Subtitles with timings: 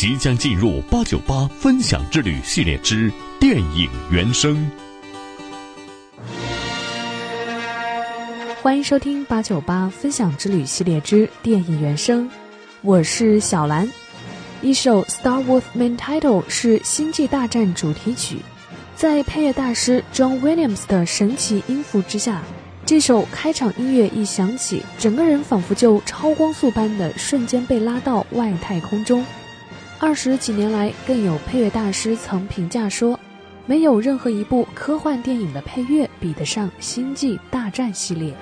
[0.00, 4.70] 即将进入八九八分享之旅系列之电影原声，
[8.62, 12.30] 欢迎收听八九八分享之旅系列之电影原声，
[12.80, 13.86] 我是小兰。
[14.62, 18.38] 一首《Star Wars Main Title》是《星际大战》主题曲，
[18.96, 22.40] 在配乐大师 John Williams 的神奇音符之下，
[22.86, 29.22] 这首开场音乐一响起，整个人仿佛就超光速般的瞬间被拉到外太空中。
[30.02, 33.20] 二十几年来，更有配乐大师曾评价说，
[33.66, 38.34] 没有任何一部科幻电影的配乐比得上《星际大战》系列。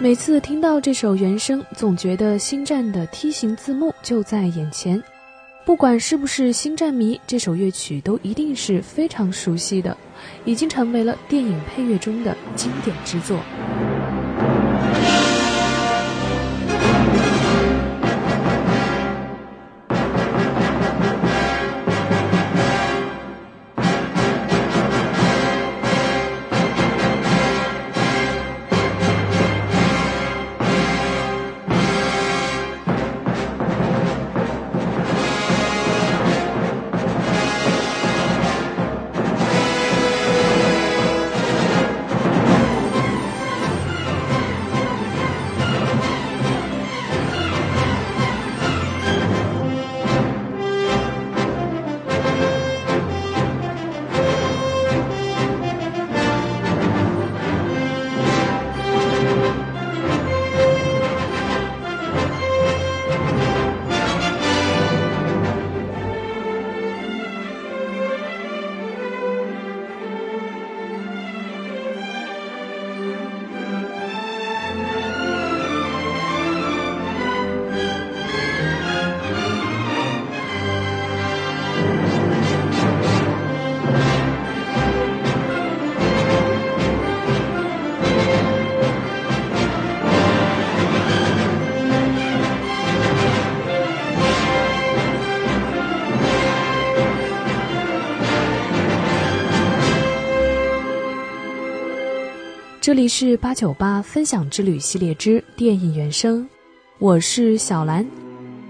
[0.00, 5.00] 每次听到这首原声，总觉得《星战》的梯形字幕就在眼前。
[5.64, 9.96] 不管是不是星战迷，这首乐曲都一定是非常熟悉的，
[10.44, 13.38] 已经成为了电影配乐中的经典之作。
[102.84, 106.46] 这里是八九八分享之旅系列之电影原声，
[106.98, 108.06] 我是小兰。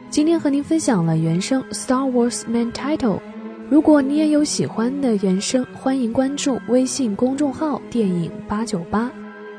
[0.09, 3.17] 今天和您分享了原声《Star Wars Main Title》。
[3.69, 9.11] 如果你也有喜欢的原声，欢迎关注微信公众号“电影八九八”，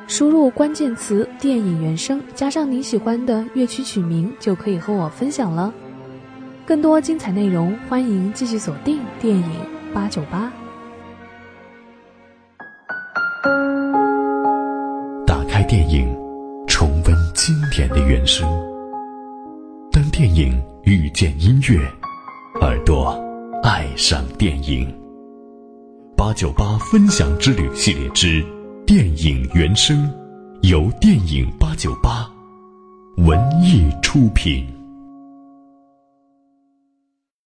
[0.07, 5.73] 输入关键词“电影原声”，加上你喜欢的乐曲曲名，就可以和我分享了。
[6.65, 9.51] 更多精彩内容，欢迎继续锁定电影
[9.93, 10.49] 八九八。
[15.67, 16.07] 电影
[16.67, 18.47] 重温经典的原声。
[19.91, 21.79] 当电影遇见音乐，
[22.61, 23.19] 耳朵
[23.63, 24.93] 爱上电影。
[26.15, 28.45] 八九八分享之旅系列之
[28.85, 30.07] 电影原声，
[30.61, 32.29] 由电影八九八
[33.17, 34.74] 文艺出品。